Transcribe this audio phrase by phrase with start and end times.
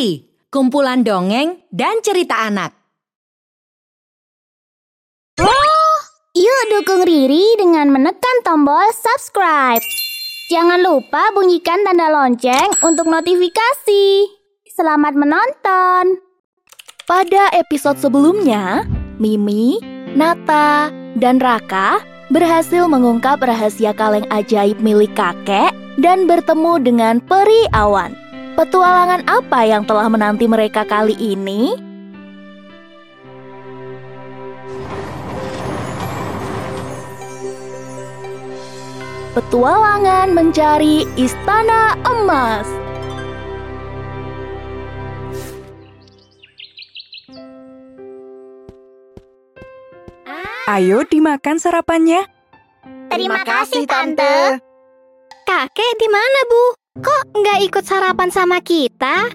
[0.00, 2.72] Riri, kumpulan dongeng dan cerita anak.
[6.32, 9.84] Yuk dukung Riri dengan menekan tombol subscribe.
[10.48, 14.24] Jangan lupa bunyikan tanda lonceng untuk notifikasi.
[14.72, 16.16] Selamat menonton.
[17.04, 18.88] Pada episode sebelumnya,
[19.20, 19.84] Mimi,
[20.16, 20.88] Nata,
[21.20, 22.00] dan Raka
[22.32, 28.19] berhasil mengungkap rahasia kaleng ajaib milik kakek dan bertemu dengan peri awan.
[28.60, 31.72] Petualangan apa yang telah menanti mereka kali ini?
[39.32, 42.68] Petualangan mencari Istana Emas.
[50.68, 52.28] Ayo dimakan sarapannya.
[53.08, 54.60] Terima kasih, Tante.
[55.48, 56.79] Kakek di mana, Bu?
[57.00, 59.32] Kok nggak ikut sarapan sama kita?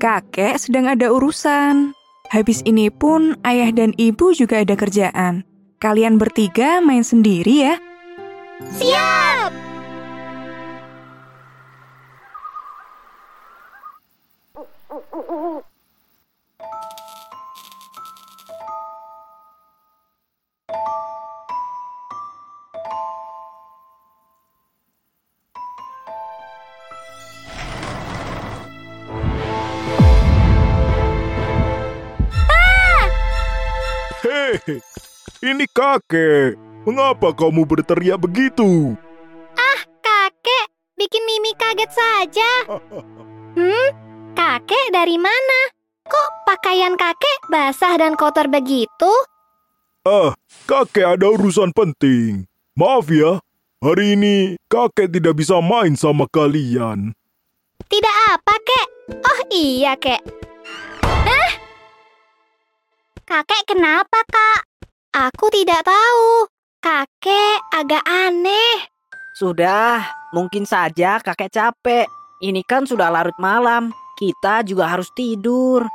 [0.00, 1.92] Kakek sedang ada urusan.
[2.32, 5.44] Habis ini pun ayah dan ibu juga ada kerjaan.
[5.76, 7.74] Kalian bertiga main sendiri ya.
[8.80, 9.52] Siap.
[34.50, 34.82] Hei,
[35.46, 36.58] ini kakek.
[36.82, 38.98] Mengapa kamu berteriak begitu?
[40.02, 40.66] Kakek,
[40.98, 42.50] bikin Mimi kaget saja.
[43.50, 43.88] Hmm,
[44.34, 45.60] kakek dari mana?
[46.02, 49.10] Kok pakaian kakek basah dan kotor begitu?
[50.02, 50.34] Ah,
[50.66, 52.50] kakek ada urusan penting.
[52.74, 53.38] Maaf ya,
[53.78, 57.14] hari ini kakek tidak bisa main sama kalian.
[57.86, 58.86] Tidak apa, kek.
[59.14, 60.22] Oh iya, kek.
[61.26, 61.69] Eh?
[63.30, 64.60] Kakek kenapa, kak?
[65.14, 66.50] Aku tidak tahu.
[66.82, 68.90] Kakek agak aneh.
[69.38, 70.02] Sudah,
[70.34, 72.10] mungkin saja kakek capek.
[72.42, 73.94] Ini kan sudah larut malam.
[74.18, 75.86] Kita juga harus tidur.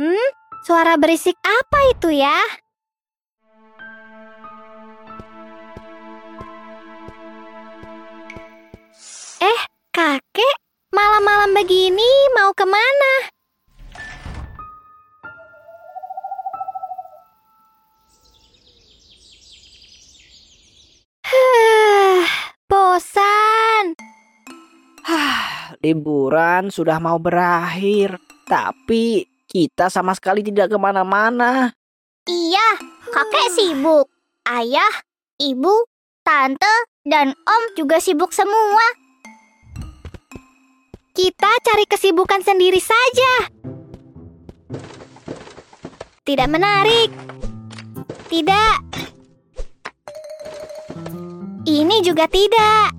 [0.00, 0.28] Hmm,
[0.64, 2.40] suara berisik apa itu ya?
[9.40, 10.56] Eh, kakek,
[10.92, 12.04] malam-malam begini
[12.36, 13.12] mau ke mana?
[21.24, 22.28] Huh,
[22.68, 23.96] bosan.
[25.80, 31.72] Liburan sudah mau berakhir, tapi kita sama sekali tidak ke mana-mana.
[32.28, 32.76] Iya,
[33.08, 34.04] kakek sibuk.
[34.44, 35.00] Ayah,
[35.40, 35.88] ibu,
[36.28, 36.76] tante,
[37.08, 39.09] dan om juga sibuk semua.
[41.60, 43.32] Cari kesibukan sendiri saja.
[46.24, 47.10] Tidak menarik.
[48.32, 48.76] Tidak.
[51.68, 52.96] Ini juga tidak.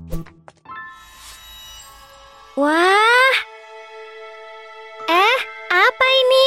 [2.59, 3.33] Wah.
[5.09, 5.37] Eh,
[5.73, 6.45] apa ini?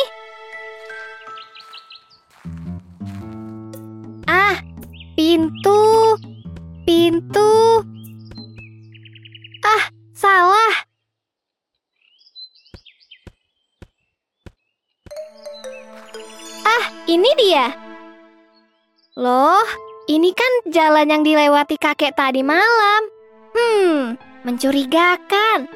[4.30, 4.56] Ah.
[5.14, 5.73] Pintu.
[20.74, 23.06] Jalan yang dilewati kakek tadi malam.
[23.54, 25.70] Hmm, mencurigakan.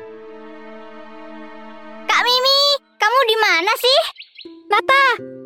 [2.10, 2.60] Kak Mimi,
[2.98, 4.00] kamu di mana sih?
[4.66, 5.04] Nata,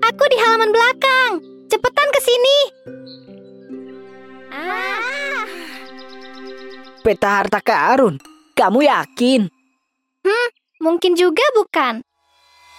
[0.08, 1.32] aku di halaman belakang.
[1.68, 2.58] Cepetan ke sini.
[4.48, 5.44] Ah,
[7.04, 8.16] Peta harta karun.
[8.56, 9.52] Kamu yakin?
[10.80, 12.00] Mungkin juga bukan.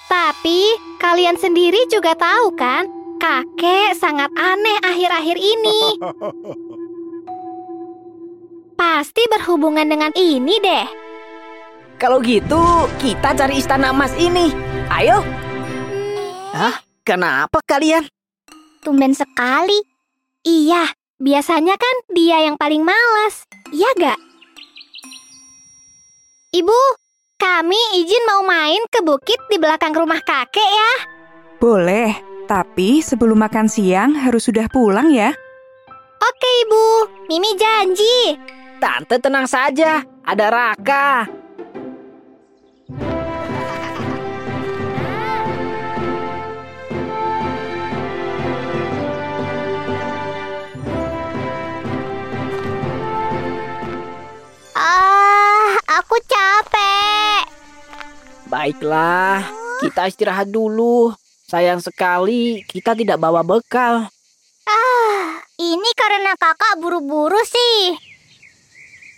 [0.10, 2.90] Tapi kalian sendiri juga tahu kan,
[3.22, 5.80] kakek sangat aneh akhir-akhir ini.
[8.84, 10.86] Pasti berhubungan dengan ini deh.
[11.96, 14.52] Kalau gitu, kita cari istana emas ini.
[14.92, 15.24] Ayo.
[16.52, 16.84] Hah?
[17.08, 18.04] Kenapa kalian?
[18.84, 19.80] tumben sekali.
[20.44, 23.48] Iya, biasanya kan dia yang paling malas.
[23.72, 24.20] Iya gak?
[26.52, 26.80] Ibu,
[27.40, 30.92] kami izin mau main ke bukit di belakang rumah kakek ya.
[31.64, 32.12] Boleh,
[32.52, 35.32] tapi sebelum makan siang harus sudah pulang ya.
[36.20, 36.88] Oke ibu,
[37.32, 38.36] Mimi janji.
[38.84, 41.24] Tante tenang saja, ada Raka.
[54.76, 57.48] Ah, aku capek.
[58.52, 59.48] Baiklah,
[59.80, 61.16] kita istirahat dulu.
[61.48, 64.12] Sayang sekali kita tidak bawa bekal.
[64.68, 68.12] Ah, ini karena kakak buru-buru sih.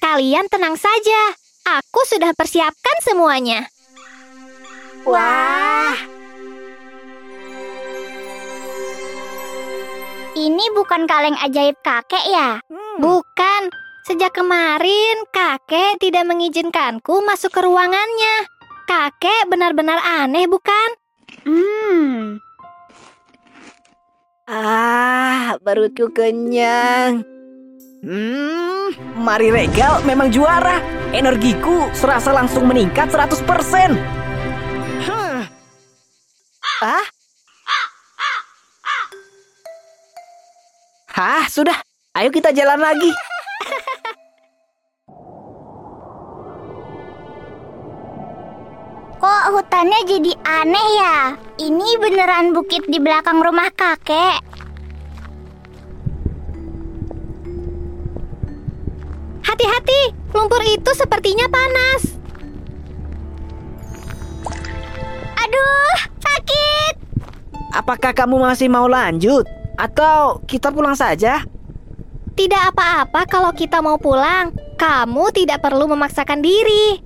[0.05, 1.33] Kalian tenang saja.
[1.81, 3.65] Aku sudah persiapkan semuanya.
[5.01, 5.97] Wah.
[10.37, 12.61] Ini bukan kaleng ajaib kakek ya?
[13.01, 13.73] Bukan.
[14.05, 18.45] Sejak kemarin, kakek tidak mengizinkanku masuk ke ruangannya.
[18.85, 20.89] Kakek benar-benar aneh, bukan?
[21.49, 22.37] Hmm.
[24.45, 27.34] Ah, perutku kenyang.
[28.05, 30.77] Hmm, Mari Regal memang juara.
[31.09, 33.97] Energiku serasa langsung meningkat 100%.
[35.09, 35.41] Hmm.
[36.85, 37.01] Ah?
[41.17, 41.81] Hah, sudah.
[42.13, 43.09] Ayo kita jalan lagi.
[49.17, 51.33] Kok hutannya jadi aneh ya?
[51.57, 54.54] Ini beneran bukit di belakang rumah kakek.
[59.55, 62.19] Hati-hati, lumpur itu sepertinya panas.
[65.39, 66.93] Aduh, sakit.
[67.71, 69.47] Apakah kamu masih mau lanjut?
[69.79, 71.47] Atau kita pulang saja?
[72.35, 74.51] Tidak apa-apa kalau kita mau pulang.
[74.75, 76.99] Kamu tidak perlu memaksakan diri.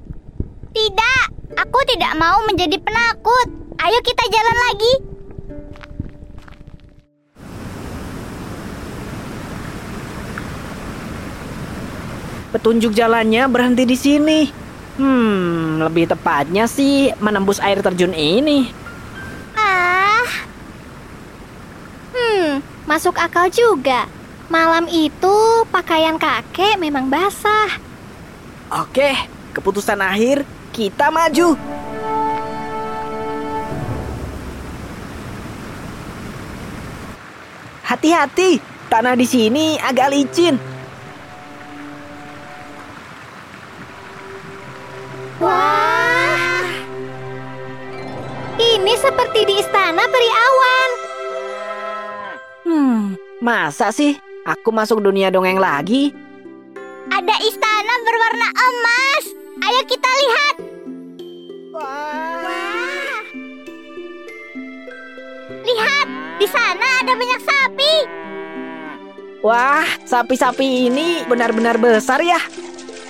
[0.74, 3.46] Tidak, aku tidak mau menjadi penakut.
[3.78, 4.94] Ayo kita jalan lagi.
[12.50, 14.40] Petunjuk jalannya berhenti di sini.
[14.98, 18.74] Hmm, lebih tepatnya sih menembus air terjun ini.
[19.54, 20.28] Ah,
[22.12, 22.60] Hmm,
[22.90, 24.10] masuk akal juga.
[24.50, 27.70] Malam itu pakaian kakek memang basah.
[28.74, 29.14] Oke,
[29.54, 30.42] keputusan akhir
[30.74, 31.54] kita maju.
[37.86, 40.69] Hati-hati, tanah di sini agak licin.
[45.40, 46.68] Wah,
[48.60, 50.90] ini seperti di istana peri awan.
[52.68, 53.00] Hmm,
[53.40, 56.12] masa sih aku masuk dunia dongeng lagi?
[57.10, 59.24] ada istana berwarna emas.
[59.60, 60.56] Ayo kita lihat.
[61.74, 63.14] Wah.
[65.66, 66.08] Lihat,
[66.40, 67.94] di sana ada banyak sapi.
[69.40, 72.40] Wah, sapi-sapi ini benar-benar besar ya.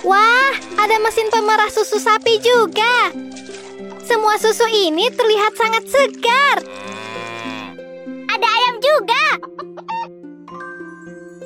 [0.00, 3.12] Wah, ada mesin pemerah susu sapi juga.
[4.00, 6.56] Semua susu ini terlihat sangat segar.
[8.32, 9.24] Ada ayam juga.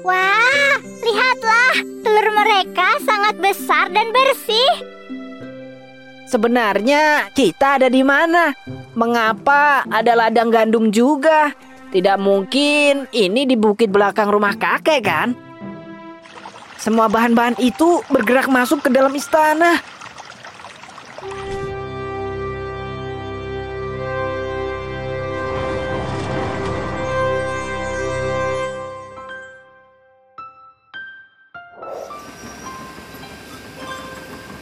[0.07, 1.75] Wah, lihatlah,
[2.07, 4.73] telur mereka sangat besar dan bersih.
[6.31, 8.55] Sebenarnya kita ada di mana?
[8.95, 11.51] Mengapa ada ladang gandum juga?
[11.91, 15.44] Tidak mungkin ini di bukit belakang rumah kakek kan?
[16.85, 19.81] Semua bahan-bahan itu bergerak masuk ke dalam istana.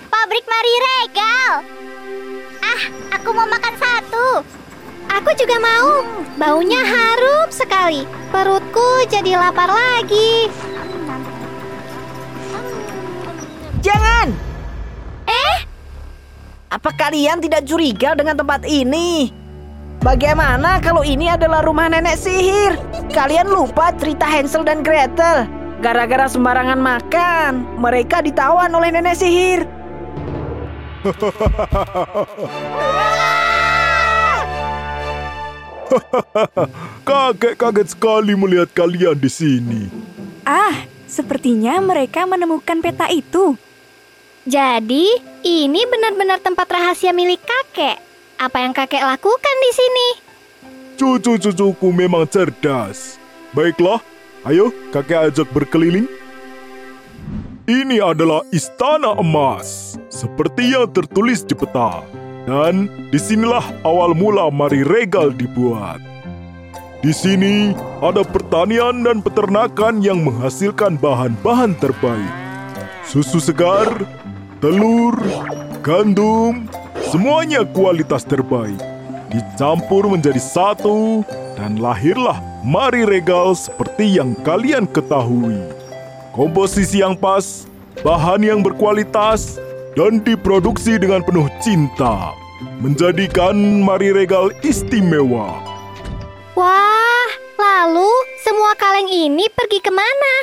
[0.07, 1.53] Pabrik Mari Regal.
[2.63, 2.83] Ah,
[3.19, 4.47] aku mau makan satu.
[5.11, 6.07] Aku juga mau.
[6.39, 8.07] Baunya harum sekali.
[8.31, 10.47] Perutku jadi lapar lagi.
[13.83, 14.29] Jangan!
[15.27, 15.59] Eh,
[16.73, 19.29] Apa kalian tidak curiga dengan tempat ini?
[20.01, 22.75] Bagaimana kalau ini adalah rumah nenek sihir?
[23.13, 25.47] Kalian lupa cerita Hansel dan Gretel?
[25.83, 29.67] Gara-gara sembarangan makan, mereka ditawan oleh nenek sihir.
[37.03, 39.83] Kakek kaget sekali melihat kalian di sini.
[40.47, 43.59] Ah, sepertinya mereka menemukan peta itu.
[44.43, 45.07] Jadi
[45.47, 48.03] ini benar-benar tempat rahasia milik kakek.
[48.43, 50.09] Apa yang kakek lakukan di sini?
[50.99, 53.23] Cucu-cucuku memang cerdas.
[53.55, 54.03] Baiklah,
[54.43, 56.11] ayo kakek ajak berkeliling.
[57.71, 62.03] Ini adalah istana emas, seperti yang tertulis di peta.
[62.43, 66.03] Dan di sinilah awal mula Mari Regal dibuat.
[66.99, 67.71] Di sini
[68.03, 72.42] ada pertanian dan peternakan yang menghasilkan bahan-bahan terbaik.
[73.03, 73.91] Susu segar,
[74.63, 75.19] telur,
[75.83, 76.71] gandum,
[77.11, 78.79] semuanya kualitas terbaik.
[79.33, 81.25] Dicampur menjadi satu
[81.57, 85.59] dan lahirlah Mari Regal seperti yang kalian ketahui.
[86.31, 87.67] Komposisi yang pas,
[88.07, 89.59] bahan yang berkualitas,
[89.99, 92.33] dan diproduksi dengan penuh cinta.
[92.83, 95.63] menjadikan mari regal istimewa.
[96.59, 98.11] Wah, lalu
[98.43, 100.35] semua kaleng ini pergi ke mana?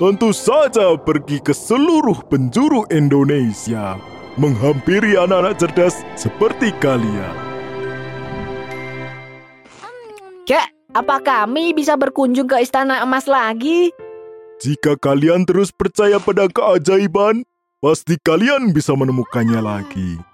[0.00, 4.00] Tentu saja pergi ke seluruh penjuru Indonesia,
[4.40, 7.36] menghampiri anak-anak cerdas seperti kalian.
[10.48, 13.92] Kek, apa kami bisa berkunjung ke Istana Emas lagi?
[14.64, 17.44] Jika kalian terus percaya pada keajaiban,
[17.84, 20.29] pasti kalian bisa menemukannya lagi.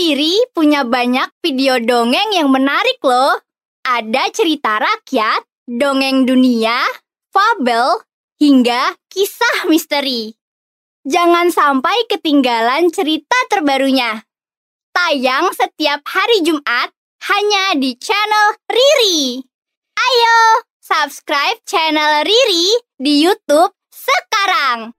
[0.00, 3.36] Riri punya banyak video dongeng yang menarik loh.
[3.84, 6.88] Ada cerita rakyat, dongeng dunia,
[7.28, 8.00] fabel,
[8.40, 10.32] hingga kisah misteri.
[11.04, 14.24] Jangan sampai ketinggalan cerita terbarunya.
[14.96, 16.88] Tayang setiap hari Jumat
[17.28, 19.36] hanya di channel Riri.
[20.00, 24.96] Ayo, subscribe channel Riri di YouTube sekarang.